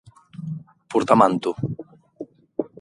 [0.91, 1.51] Portar manto.